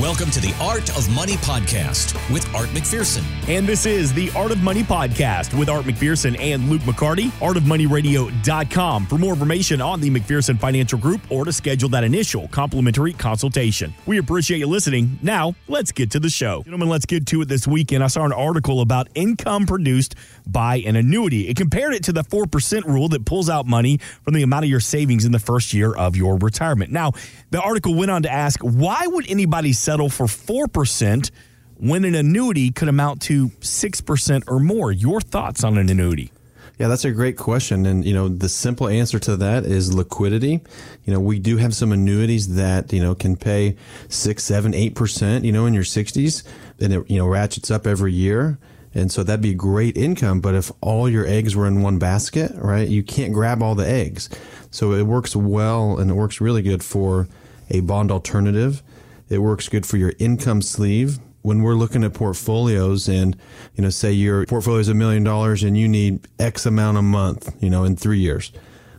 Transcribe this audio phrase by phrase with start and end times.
[0.00, 3.24] Welcome to the Art of Money podcast with Art McPherson.
[3.48, 9.06] And this is the Art of Money podcast with Art McPherson and Luke McCarty, artofmoneyradio.com
[9.06, 13.94] for more information on the McPherson Financial Group or to schedule that initial complimentary consultation.
[14.04, 15.18] We appreciate you listening.
[15.22, 16.62] Now, let's get to the show.
[16.64, 18.04] Gentlemen, let's get to it this weekend.
[18.04, 20.14] I saw an article about income produced
[20.46, 21.48] by an annuity.
[21.48, 24.70] It compared it to the 4% rule that pulls out money from the amount of
[24.70, 26.92] your savings in the first year of your retirement.
[26.92, 27.12] Now,
[27.50, 31.30] the article went on to ask why would anybody settle for 4%
[31.76, 34.90] when an annuity could amount to 6% or more?
[34.90, 36.32] Your thoughts on an annuity?
[36.76, 37.86] Yeah, that's a great question.
[37.86, 40.60] And, you know, the simple answer to that is liquidity.
[41.04, 43.76] You know, we do have some annuities that, you know, can pay
[44.08, 46.42] six, seven, eight percent, you know, in your sixties
[46.80, 48.58] and it, you know, ratchets up every year.
[48.92, 50.40] And so that'd be great income.
[50.40, 53.88] But if all your eggs were in one basket, right, you can't grab all the
[53.88, 54.28] eggs.
[54.72, 57.28] So it works well and it works really good for
[57.70, 58.82] a bond alternative.
[59.28, 61.18] It works good for your income sleeve.
[61.42, 63.36] When we're looking at portfolios and,
[63.74, 67.02] you know, say your portfolio is a million dollars and you need X amount a
[67.02, 68.50] month, you know, in three years.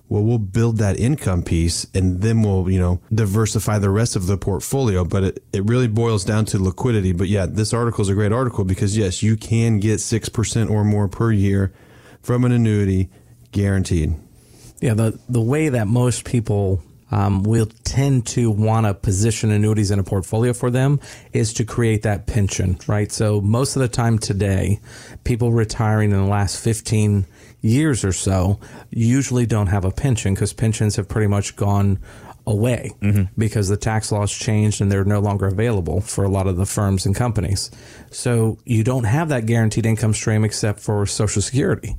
[0.09, 4.27] Well, we'll build that income piece and then we'll, you know, diversify the rest of
[4.27, 5.03] the portfolio.
[5.03, 7.11] But it, it really boils down to liquidity.
[7.11, 10.85] But yeah, this article is a great article because yes, you can get 6% or
[10.85, 11.73] more per year
[12.21, 13.09] from an annuity
[13.51, 14.15] guaranteed.
[14.79, 19.91] Yeah, the, the way that most people um, will tend to want to position annuities
[19.91, 20.99] in a portfolio for them
[21.33, 23.11] is to create that pension, right?
[23.11, 24.79] So most of the time today,
[25.23, 27.25] people retiring in the last 15
[27.61, 31.99] years or so usually don't have a pension because pensions have pretty much gone
[32.45, 33.23] away mm-hmm.
[33.37, 36.65] because the tax laws changed and they're no longer available for a lot of the
[36.65, 37.69] firms and companies.
[38.09, 41.97] So you don't have that guaranteed income stream except for Social Security.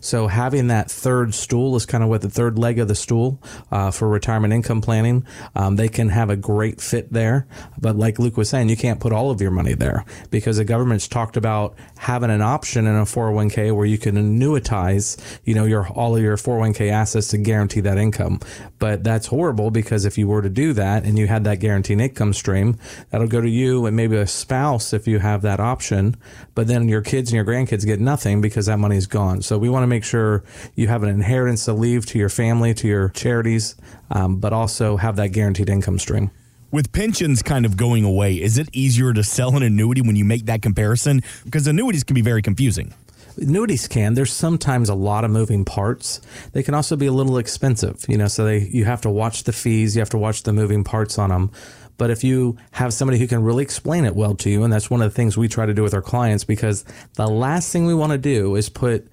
[0.00, 3.42] So having that third stool is kind of what the third leg of the stool
[3.70, 5.26] uh, for retirement income planning.
[5.54, 7.46] Um, they can have a great fit there,
[7.78, 10.64] but like Luke was saying, you can't put all of your money there because the
[10.64, 15.64] government's talked about having an option in a 401k where you can annuitize, you know,
[15.64, 18.40] your all of your 401k assets to guarantee that income.
[18.78, 22.00] But that's horrible because if you were to do that and you had that guaranteed
[22.00, 22.78] income stream,
[23.10, 26.16] that'll go to you and maybe a spouse if you have that option.
[26.54, 29.42] But then your kids and your grandkids get nothing because that money's gone.
[29.42, 30.42] So we want to make sure
[30.74, 33.74] you have an inheritance to leave to your family, to your charities,
[34.10, 36.30] um, but also have that guaranteed income stream.
[36.70, 40.24] With pensions kind of going away, is it easier to sell an annuity when you
[40.24, 41.20] make that comparison?
[41.44, 42.94] Because annuities can be very confusing.
[43.36, 44.14] Annuities can.
[44.14, 46.20] There's sometimes a lot of moving parts.
[46.52, 48.28] They can also be a little expensive, you know.
[48.28, 51.18] So they you have to watch the fees, you have to watch the moving parts
[51.18, 51.50] on them.
[51.96, 54.90] But if you have somebody who can really explain it well to you, and that's
[54.90, 56.84] one of the things we try to do with our clients, because
[57.14, 59.06] the last thing we want to do is put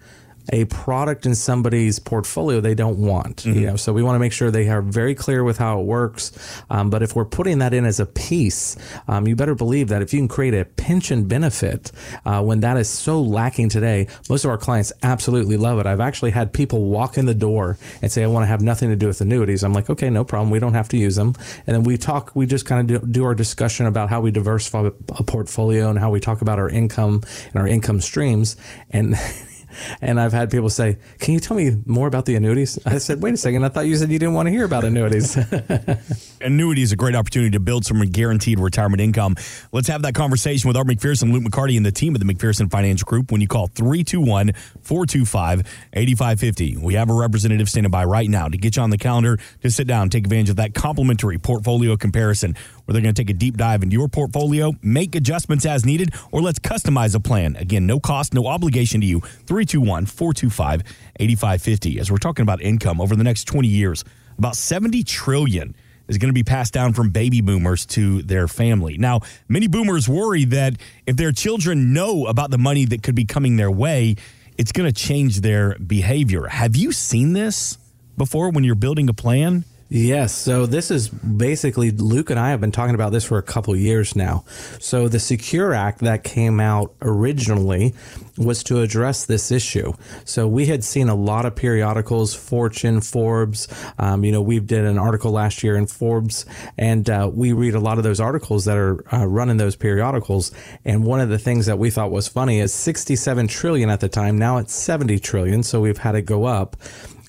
[0.50, 3.38] a product in somebody's portfolio they don't want.
[3.38, 3.60] Mm-hmm.
[3.60, 5.86] You know, so we want to make sure they are very clear with how it
[5.86, 6.32] works.
[6.70, 8.78] Um, but if we're putting that in as a piece,
[9.08, 11.92] um, you better believe that if you can create a pension benefit
[12.26, 15.86] uh, when that is so lacking today, most of our clients absolutely love it.
[15.86, 18.90] I've actually had people walk in the door and say, "I want to have nothing
[18.90, 20.50] to do with annuities." I'm like, "Okay, no problem.
[20.50, 21.34] We don't have to use them."
[21.66, 22.36] And then we talk.
[22.36, 26.00] We just kind of do, do our discussion about how we diversify a portfolio and
[26.00, 28.58] how we talk about our income and our income streams
[28.92, 29.16] and
[30.02, 32.80] And I've had people say, Can you tell me more about the annuities?
[32.86, 33.64] I said, Wait a second.
[33.64, 35.38] I thought you said you didn't want to hear about annuities.
[36.42, 39.36] Annuity is a great opportunity to build some guaranteed retirement income.
[39.72, 42.70] Let's have that conversation with Art McPherson, Luke McCarty, and the team of the McPherson
[42.70, 45.60] Financial Group when you call 321 425
[45.94, 46.78] 8550.
[46.78, 49.72] We have a representative standing by right now to get you on the calendar to
[49.72, 52.56] sit down, take advantage of that complimentary portfolio comparison
[52.88, 56.14] where they're going to take a deep dive into your portfolio, make adjustments as needed,
[56.32, 57.58] or let's customize a plan.
[57.58, 59.20] Again, no cost, no obligation to you.
[59.20, 60.84] 321 425
[61.20, 62.00] 8550.
[62.00, 64.06] As we're talking about income over the next 20 years,
[64.38, 65.76] about 70 trillion
[66.08, 68.98] is going to be passed down from baby boomers to their family.
[68.98, 69.20] Now,
[69.50, 70.76] many boomers worry that
[71.06, 74.16] if their children know about the money that could be coming their way,
[74.58, 76.48] it's going to change their behavior.
[76.48, 77.78] Have you seen this
[78.18, 79.66] before when you're building a plan?
[79.90, 80.34] Yes.
[80.34, 83.74] So this is basically Luke and I have been talking about this for a couple
[83.76, 84.44] years now.
[84.80, 87.94] So the Secure Act that came out originally
[88.38, 89.94] was to address this issue.
[90.26, 93.68] So we had seen a lot of periodicals, Fortune, Forbes.
[93.98, 96.46] Um, you know, we did an article last year in Forbes,
[96.78, 100.52] and uh, we read a lot of those articles that are uh, running those periodicals.
[100.84, 104.10] And one of the things that we thought was funny is 67 trillion at the
[104.10, 104.38] time.
[104.38, 105.64] Now it's 70 trillion.
[105.64, 106.76] So we've had it go up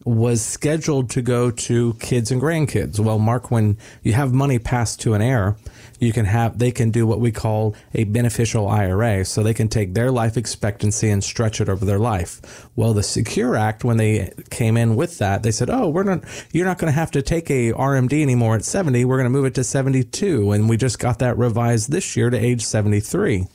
[0.08, 2.99] was scheduled to go to kids and grandkids.
[2.99, 5.56] Well, Mark, when you have money passed to an heir,
[6.00, 9.25] you can have they can do what we call a beneficial IRA.
[9.25, 12.69] So they can take their life expectancy and stretch it over their life.
[12.75, 16.25] Well, the Secure Act, when they came in with that, they said, "Oh, we're not
[16.52, 19.04] you're not going to have to take a RMD anymore at 70.
[19.04, 22.31] We're going to move it to 72." And we just got that revised this year
[22.31, 23.46] to age 73.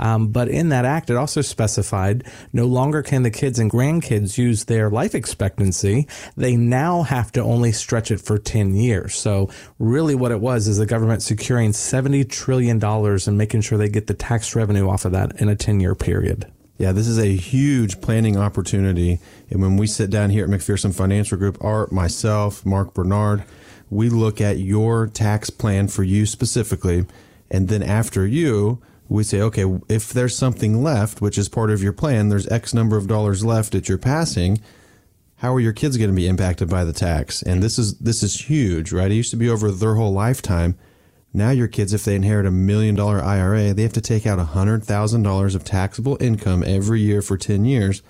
[0.00, 4.38] Um, but in that act, it also specified no longer can the kids and grandkids
[4.38, 6.08] use their life expectancy.
[6.36, 9.14] They now have to only stretch it for 10 years.
[9.14, 13.90] So really what it was is the government securing $70 trillion and making sure they
[13.90, 16.50] get the tax revenue off of that in a 10 year period.
[16.78, 19.20] Yeah, this is a huge planning opportunity.
[19.50, 23.44] And when we sit down here at McPherson Financial Group, Art, myself, Mark Bernard,
[23.90, 27.04] we look at your tax plan for you specifically.
[27.50, 31.82] And then after you, we say, okay, if there's something left, which is part of
[31.82, 34.60] your plan, there's X number of dollars left at your passing.
[35.38, 37.42] How are your kids going to be impacted by the tax?
[37.42, 39.10] And this is this is huge, right?
[39.10, 40.78] It used to be over their whole lifetime.
[41.34, 44.38] Now your kids, if they inherit a million dollar IRA, they have to take out
[44.38, 48.02] hundred thousand dollars of taxable income every year for ten years,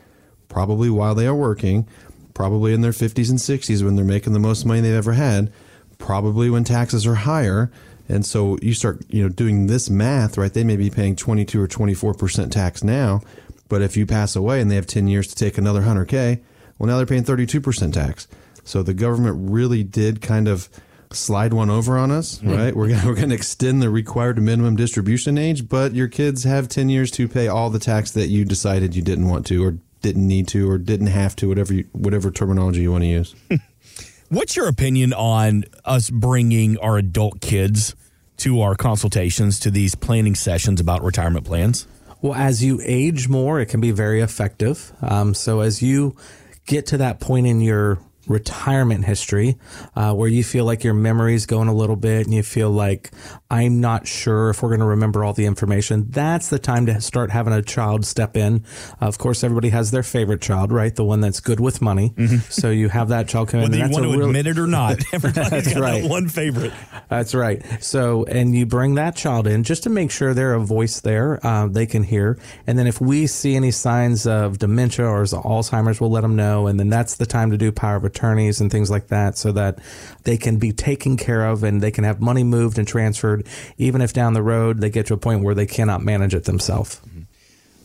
[0.48, 1.88] probably while they are working,
[2.34, 5.50] probably in their fifties and sixties when they're making the most money they've ever had,
[5.96, 7.70] probably when taxes are higher
[8.10, 10.52] and so you start, you know, doing this math, right?
[10.52, 13.22] They may be paying 22 or 24% tax now,
[13.68, 16.40] but if you pass away and they have 10 years to take another 100K,
[16.78, 18.26] well, now they're paying 32% tax.
[18.64, 20.68] So the government really did kind of
[21.12, 22.50] slide one over on us, hmm.
[22.50, 22.74] right?
[22.74, 26.68] We're gonna, we're going to extend the required minimum distribution age, but your kids have
[26.68, 29.78] 10 years to pay all the tax that you decided you didn't want to or
[30.02, 33.34] didn't need to or didn't have to, whatever you, whatever terminology you want to use.
[34.30, 37.94] What's your opinion on us bringing our adult kids
[38.40, 41.86] to our consultations, to these planning sessions about retirement plans?
[42.22, 44.92] Well, as you age more, it can be very effective.
[45.00, 46.16] Um, so as you
[46.66, 49.56] get to that point in your retirement history
[49.96, 53.10] uh, where you feel like your memory's going a little bit and you feel like
[53.50, 57.00] I'm not sure if we're going to remember all the information, that's the time to
[57.00, 58.64] start having a child step in.
[59.00, 60.94] Uh, of course, everybody has their favorite child, right?
[60.94, 62.10] The one that's good with money.
[62.16, 62.36] Mm-hmm.
[62.60, 63.70] So you have that child come in.
[63.70, 64.24] Whether you want to really...
[64.26, 66.02] admit it or not, everybody's got right.
[66.02, 66.72] that one favorite.
[67.08, 67.64] That's right.
[67.82, 71.44] So, and you bring that child in just to make sure they're a voice there,
[71.46, 72.38] uh, they can hear.
[72.66, 76.66] And then if we see any signs of dementia or Alzheimer's, we'll let them know.
[76.66, 79.52] And then that's the time to do power of attorneys and things like that so
[79.52, 79.78] that
[80.24, 83.46] they can be taken care of and they can have money moved and transferred,
[83.78, 86.44] even if down the road they get to a point where they cannot manage it
[86.44, 87.00] themselves.
[87.08, 87.20] Mm-hmm.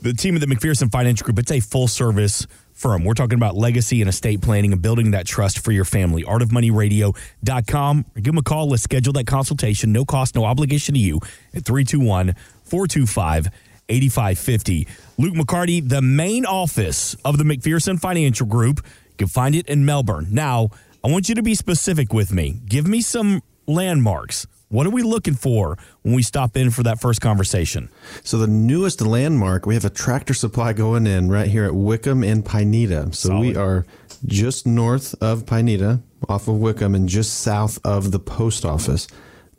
[0.01, 3.04] The team of the McPherson Financial Group, it's a full service firm.
[3.04, 6.24] We're talking about legacy and estate planning and building that trust for your family.
[6.24, 8.06] Artofmoneyradio.com.
[8.16, 8.69] Give them a call.
[8.69, 9.92] Let's schedule that consultation.
[9.92, 11.16] No cost, no obligation to you
[11.56, 12.36] at 321
[12.66, 13.48] 425
[13.88, 14.88] 8550.
[15.18, 18.86] Luke McCarty, the main office of the McPherson Financial Group.
[19.15, 20.27] You can find it in Melbourne.
[20.29, 20.71] Now,
[21.01, 22.59] I want you to be specific with me.
[22.67, 24.45] Give me some landmarks.
[24.67, 27.88] What are we looking for when we stop in for that first conversation?
[28.25, 32.25] So the newest landmark, we have a tractor supply going in right here at Wickham
[32.25, 33.13] and Pineda.
[33.13, 33.41] So Solid.
[33.41, 33.85] we are
[34.25, 39.07] just north of Pineda, off of Wickham, and just south of the post office.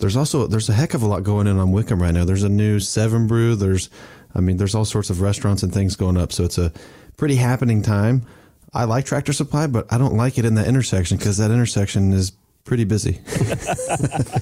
[0.01, 2.27] There's also there's a heck of a lot going in on Wickham right now.
[2.27, 3.55] There's a new Seven Brew.
[3.57, 3.89] There's
[4.35, 6.31] I mean there's all sorts of restaurants and things going up.
[6.31, 6.73] So it's a
[7.17, 8.27] pretty happening time.
[8.73, 12.13] I like Tractor Supply, but I don't like it in that intersection because that intersection
[12.13, 12.33] is
[12.65, 13.21] pretty busy.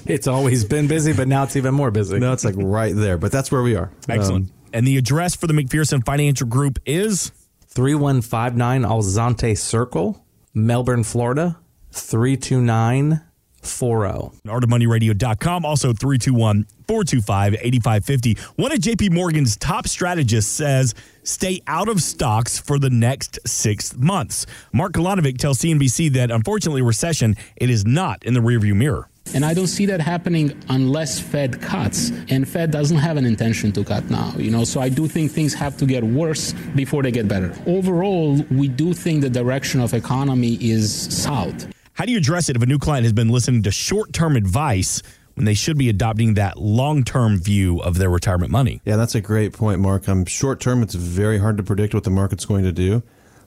[0.05, 2.19] it's always been busy, but now it's even more busy.
[2.19, 3.91] No, it's like right there, but that's where we are.
[4.09, 4.49] Excellent.
[4.49, 7.31] Um, and the address for the McPherson Financial Group is
[7.67, 11.57] 3159 Alzante Circle, Melbourne, Florida,
[11.91, 13.21] 329
[13.65, 14.31] 40.
[14.45, 18.37] Artofmoneyradio.com, also 321 425 8550.
[18.55, 20.93] One of JP Morgan's top strategists says
[21.23, 24.45] stay out of stocks for the next six months.
[24.71, 29.09] Mark Kolanovic tells CNBC that unfortunately, recession it is not in the rearview mirror.
[29.33, 32.11] And I don't see that happening unless Fed cuts.
[32.29, 34.63] And Fed doesn't have an intention to cut now, you know.
[34.63, 37.53] So I do think things have to get worse before they get better.
[37.65, 41.67] Overall, we do think the direction of economy is south.
[41.95, 44.35] How do you address it if a new client has been listening to short term
[44.35, 45.01] advice
[45.35, 48.81] when they should be adopting that long term view of their retirement money?
[48.83, 50.09] Yeah, that's a great point, Mark.
[50.09, 53.01] Um, short term, it's very hard to predict what the market's going to do.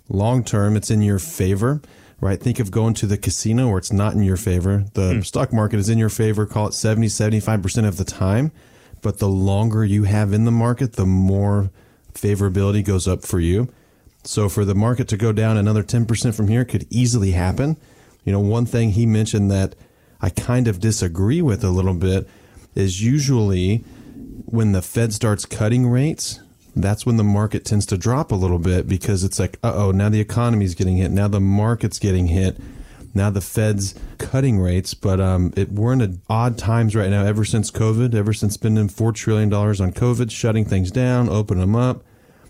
[0.09, 1.83] Long term, it's in your favor,
[2.23, 2.41] right?
[2.41, 4.87] Think of going to the casino where it's not in your favor.
[4.95, 5.27] The mm.
[5.27, 8.51] stock market is in your favor, call it 70, 75% of the time.
[9.03, 11.71] But the longer you have in the market, the more
[12.15, 13.69] favorability goes up for you.
[14.25, 17.77] So for the market to go down another 10% from here could easily happen.
[18.29, 19.75] You know, one thing he mentioned that
[20.21, 22.29] I kind of disagree with a little bit
[22.75, 23.79] is usually
[24.45, 26.39] when the Fed starts cutting rates,
[26.77, 29.93] that's when the market tends to drop a little bit because it's like, uh oh,
[29.93, 31.11] now the economy's getting hit.
[31.11, 32.59] Now the market's getting hit.
[33.15, 37.25] now the Fed's cutting rates, but um, it, we're in odd times right now.
[37.25, 41.63] Ever since COVID, ever since spending four trillion dollars on COVID, shutting things down, opening
[41.63, 42.05] them up.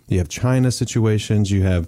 [0.09, 1.51] You have China situations.
[1.51, 1.87] You have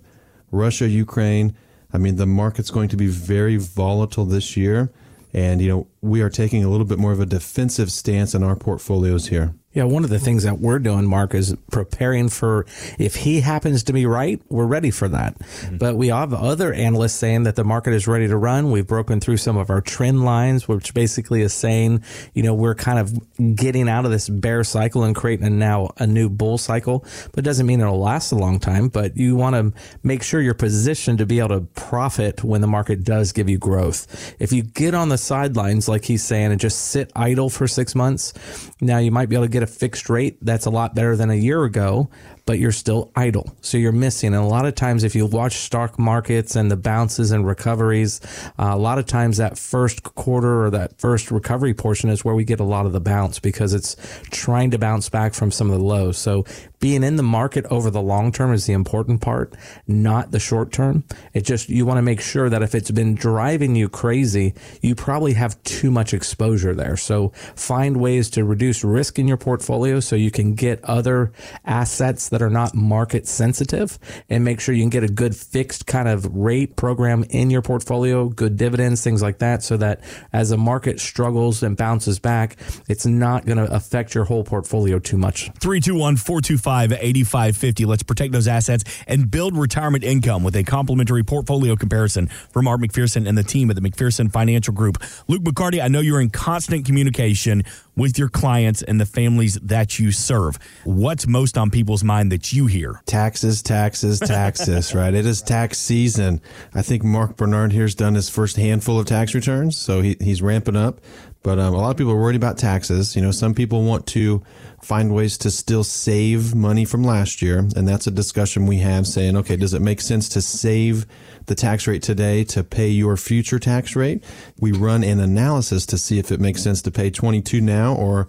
[0.49, 1.57] Russia, Ukraine.
[1.93, 4.91] I mean, the market's going to be very volatile this year.
[5.33, 8.43] And, you know, we are taking a little bit more of a defensive stance in
[8.43, 9.53] our portfolios here.
[9.73, 12.65] Yeah, one of the things that we're doing, Mark, is preparing for
[12.99, 15.39] if he happens to be right, we're ready for that.
[15.39, 15.77] Mm-hmm.
[15.77, 18.71] But we have other analysts saying that the market is ready to run.
[18.71, 22.75] We've broken through some of our trend lines, which basically is saying, you know, we're
[22.75, 26.57] kind of getting out of this bear cycle and creating a, now a new bull
[26.57, 27.05] cycle.
[27.31, 28.89] But it doesn't mean it'll last a long time.
[28.89, 32.67] But you want to make sure you're positioned to be able to profit when the
[32.67, 34.35] market does give you growth.
[34.37, 37.95] If you get on the sidelines, like he's saying, and just sit idle for six
[37.95, 38.33] months,
[38.81, 41.15] now you might be able to get get a fixed rate, that's a lot better
[41.15, 42.09] than a year ago
[42.45, 43.55] but you're still idle.
[43.61, 44.33] So you're missing.
[44.33, 48.19] And a lot of times, if you watch stock markets and the bounces and recoveries,
[48.59, 52.35] uh, a lot of times that first quarter or that first recovery portion is where
[52.35, 53.95] we get a lot of the bounce because it's
[54.31, 56.17] trying to bounce back from some of the lows.
[56.17, 56.45] So
[56.81, 59.53] being in the market over the long term is the important part,
[59.87, 61.05] not the short term.
[61.33, 64.95] It just, you want to make sure that if it's been driving you crazy, you
[64.95, 66.97] probably have too much exposure there.
[66.97, 71.31] So find ways to reduce risk in your portfolio so you can get other
[71.65, 75.85] assets that are not market sensitive and make sure you can get a good fixed
[75.85, 80.01] kind of rate program in your portfolio, good dividends, things like that, so that
[80.33, 82.57] as the market struggles and bounces back,
[82.89, 85.51] it's not going to affect your whole portfolio too much.
[85.59, 87.85] 321 425 8550.
[87.85, 92.79] Let's protect those assets and build retirement income with a complimentary portfolio comparison from Art
[92.79, 94.97] McPherson and the team at the McPherson Financial Group.
[95.27, 97.63] Luke McCarty, I know you're in constant communication
[97.95, 100.57] with your clients and the families that you serve.
[100.83, 103.01] What's most on people's mind that you hear?
[103.05, 105.13] Taxes, taxes, taxes, right?
[105.13, 106.41] It is tax season.
[106.73, 110.41] I think Mark Bernard here's done his first handful of tax returns, so he, he's
[110.41, 111.01] ramping up.
[111.43, 113.15] But um, a lot of people are worried about taxes.
[113.15, 114.43] You know, some people want to
[114.81, 117.59] find ways to still save money from last year.
[117.75, 121.05] And that's a discussion we have saying, okay, does it make sense to save
[121.47, 124.23] the tax rate today to pay your future tax rate?
[124.59, 128.27] We run an analysis to see if it makes sense to pay 22 now or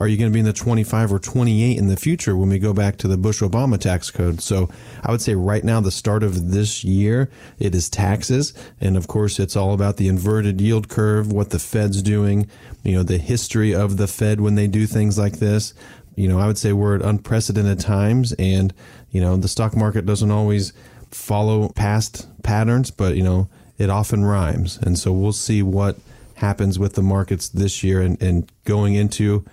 [0.00, 2.58] are you going to be in the 25 or 28 in the future when we
[2.58, 4.40] go back to the Bush Obama tax code?
[4.40, 4.70] So
[5.04, 8.54] I would say right now, the start of this year, it is taxes.
[8.80, 12.48] And of course, it's all about the inverted yield curve, what the Fed's doing,
[12.82, 15.74] you know, the history of the Fed when they do things like this.
[16.16, 18.72] You know, I would say we're at unprecedented times and,
[19.10, 20.72] you know, the stock market doesn't always
[21.10, 24.78] follow past patterns, but, you know, it often rhymes.
[24.78, 25.98] And so we'll see what
[26.36, 29.44] happens with the markets this year and, and going into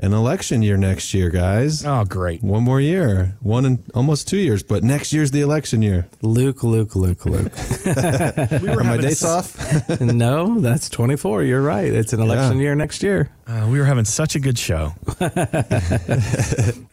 [0.00, 1.84] an election year next year, guys.
[1.84, 2.42] Oh, great.
[2.42, 3.36] One more year.
[3.40, 6.08] One and almost two years, but next year's the election year.
[6.22, 7.52] Luke, Luke, Luke, Luke.
[7.86, 9.56] we Are my dates off?
[10.00, 11.42] no, that's 24.
[11.42, 11.92] You're right.
[11.92, 12.64] It's an election yeah.
[12.64, 13.30] year next year.
[13.46, 14.92] Uh, we were having such a good show.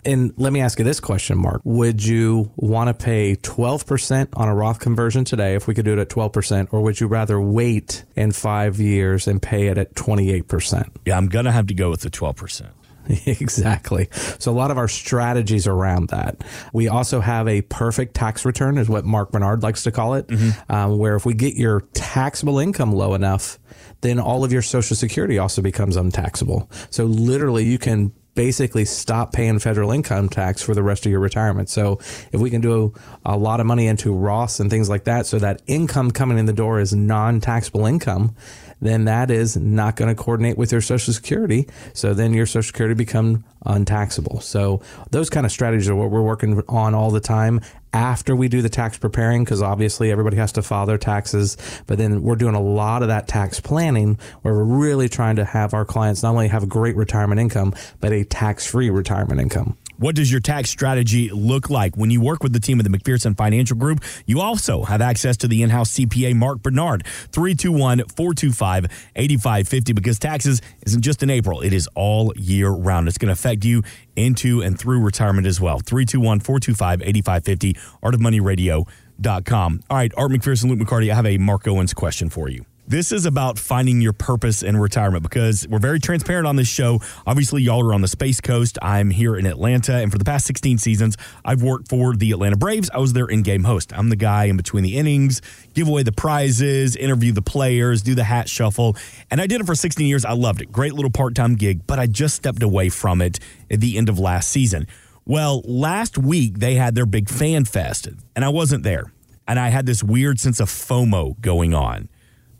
[0.05, 1.61] and let me ask you this question, Mark.
[1.63, 5.93] Would you want to pay 12% on a Roth conversion today if we could do
[5.93, 9.93] it at 12%, or would you rather wait in five years and pay it at
[9.95, 10.89] 28%?
[11.05, 12.71] Yeah, I'm going to have to go with the 12%.
[13.25, 14.09] exactly.
[14.39, 16.43] So a lot of our strategies around that.
[16.73, 20.27] We also have a perfect tax return, is what Mark Bernard likes to call it,
[20.27, 20.71] mm-hmm.
[20.71, 23.59] um, where if we get your taxable income low enough,
[24.01, 26.69] then all of your Social Security also becomes untaxable.
[26.89, 31.21] So literally, you can basically stop paying federal income tax for the rest of your
[31.21, 31.69] retirement.
[31.69, 31.99] So
[32.31, 32.93] if we can do
[33.25, 36.45] a lot of money into Roths and things like that, so that income coming in
[36.45, 38.35] the door is non-taxable income,
[38.81, 41.67] then that is not going to coordinate with your Social Security.
[41.93, 44.41] So then your Social Security become untaxable.
[44.41, 47.61] So those kind of strategies are what we're working on all the time
[47.95, 51.57] after we do the tax preparing, because obviously everybody has to file their taxes.
[51.87, 55.45] But then we're doing a lot of that tax planning where we're really trying to
[55.45, 59.39] have our clients not only have a great retirement income, but a tax free retirement
[59.39, 59.77] income.
[59.97, 61.95] What does your tax strategy look like?
[61.95, 65.37] When you work with the team of the McPherson Financial Group, you also have access
[65.37, 68.85] to the in house CPA Mark Bernard, 321 425
[69.15, 73.07] 8550, because taxes isn't just in April, it is all year round.
[73.07, 73.83] It's going to affect you
[74.15, 75.79] into and through retirement as well.
[75.79, 77.73] 321 425 8550,
[78.03, 79.83] artofmoneyradio.com.
[79.89, 82.65] All right, Art McPherson, Luke McCarty, I have a Mark Owens question for you.
[82.87, 86.99] This is about finding your purpose in retirement because we're very transparent on this show.
[87.25, 88.77] Obviously, y'all are on the Space Coast.
[88.79, 89.95] I'm here in Atlanta.
[89.95, 92.91] And for the past 16 seasons, I've worked for the Atlanta Braves.
[92.93, 93.91] I was their in game host.
[93.95, 95.41] I'm the guy in between the innings,
[95.73, 98.95] give away the prizes, interview the players, do the hat shuffle.
[99.31, 100.23] And I did it for 16 years.
[100.23, 100.71] I loved it.
[100.71, 103.39] Great little part time gig, but I just stepped away from it
[103.71, 104.85] at the end of last season.
[105.25, 109.11] Well, last week they had their big fan fest, and I wasn't there.
[109.47, 112.09] And I had this weird sense of FOMO going on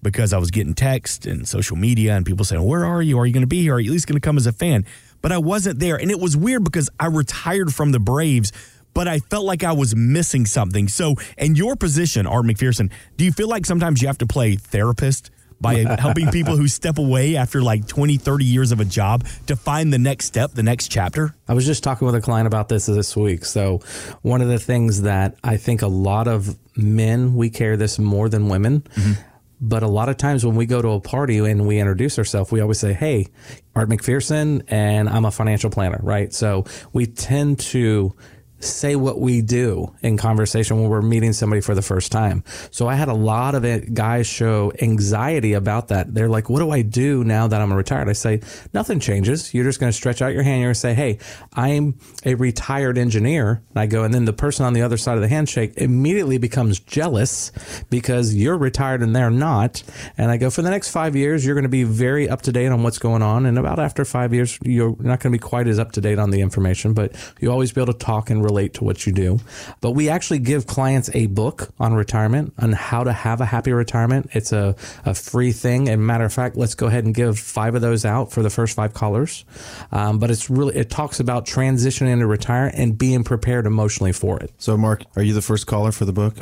[0.05, 3.19] because I was getting text and social media and people saying, Where are you?
[3.19, 3.74] Are you going to be here?
[3.74, 4.85] Are you at least going to come as a fan?
[5.21, 5.95] But I wasn't there.
[5.95, 8.51] And it was weird because I retired from the Braves,
[8.93, 10.88] but I felt like I was missing something.
[10.88, 14.55] So, in your position, Art McPherson, do you feel like sometimes you have to play
[14.55, 15.31] therapist?
[15.62, 19.55] by helping people who step away after like 20, 30 years of a job to
[19.55, 21.33] find the next step, the next chapter?
[21.47, 23.45] I was just talking with a client about this this week.
[23.45, 23.79] So,
[24.21, 28.27] one of the things that I think a lot of men, we care this more
[28.27, 28.81] than women.
[28.81, 29.21] Mm-hmm.
[29.62, 32.51] But a lot of times when we go to a party and we introduce ourselves,
[32.51, 33.27] we always say, Hey,
[33.75, 36.33] Art McPherson, and I'm a financial planner, right?
[36.33, 38.15] So we tend to
[38.59, 42.43] say what we do in conversation when we're meeting somebody for the first time.
[42.71, 46.13] So I had a lot of it, guys show anxiety about that.
[46.13, 48.09] They're like, what do I do now that I'm retired?
[48.09, 48.41] I say,
[48.74, 49.53] nothing changes.
[49.53, 50.62] You're just going to stretch out your hand.
[50.62, 51.19] You're going to say, hey,
[51.53, 53.62] I'm a retired engineer.
[53.71, 56.38] And I go, and then the person on the other side of the handshake immediately
[56.38, 57.51] becomes jealous
[57.89, 59.83] because you're retired and they're not.
[60.17, 62.51] And I go, for the next five years, you're going to be very up to
[62.51, 63.45] date on what's going on.
[63.45, 66.19] And about after five years, you're not going to be quite as up to date
[66.19, 69.11] on the information, but you always be able to talk and relate to what you
[69.11, 69.39] do.
[69.81, 73.73] But we actually give clients a book on retirement, on how to have a happy
[73.73, 74.29] retirement.
[74.33, 75.89] It's a, a free thing.
[75.89, 78.49] And matter of fact, let's go ahead and give five of those out for the
[78.49, 79.43] first five callers.
[79.91, 84.39] Um, but it's really, it talks about transitioning into retire and being prepared emotionally for
[84.39, 84.51] it.
[84.57, 86.35] So, Mark, are you the first caller for the book?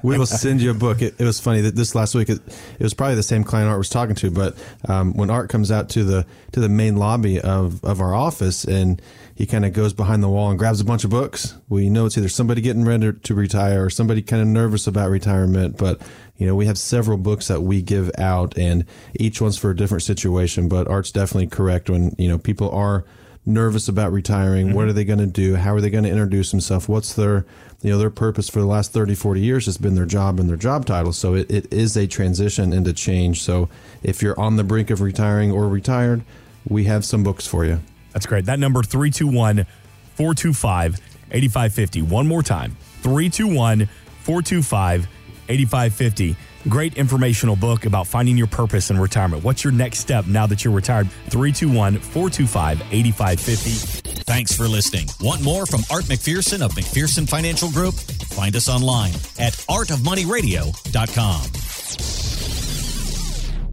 [0.02, 1.00] we will send you a book.
[1.02, 2.40] It, it, was funny that this last week, it,
[2.78, 4.56] it, was probably the same client Art was talking to, but
[4.88, 8.64] um, when Art comes out to the to the main lobby of, of our office
[8.64, 9.00] and
[9.40, 11.54] he kind of goes behind the wall and grabs a bunch of books.
[11.70, 15.08] We know it's either somebody getting ready to retire or somebody kind of nervous about
[15.08, 15.78] retirement.
[15.78, 16.02] But,
[16.36, 19.74] you know, we have several books that we give out and each one's for a
[19.74, 20.68] different situation.
[20.68, 23.06] But Art's definitely correct when, you know, people are
[23.46, 24.66] nervous about retiring.
[24.66, 24.76] Mm-hmm.
[24.76, 25.56] What are they going to do?
[25.56, 26.86] How are they going to introduce themselves?
[26.86, 27.46] What's their,
[27.80, 30.50] you know, their purpose for the last 30, 40 years has been their job and
[30.50, 31.14] their job title.
[31.14, 33.40] So it, it is a transition into change.
[33.40, 33.70] So
[34.02, 36.24] if you're on the brink of retiring or retired,
[36.68, 37.80] we have some books for you.
[38.12, 38.46] That's great.
[38.46, 39.66] That number 321
[40.14, 41.00] 425
[41.30, 42.02] 8550.
[42.02, 43.86] One more time 321
[44.22, 45.06] 425
[45.48, 46.36] 8550.
[46.68, 49.42] Great informational book about finding your purpose in retirement.
[49.42, 51.10] What's your next step now that you're retired?
[51.30, 54.10] 321 425 8550.
[54.24, 55.08] Thanks for listening.
[55.20, 57.94] Want more from Art McPherson of McPherson Financial Group?
[57.94, 62.29] Find us online at artofmoneyradio.com.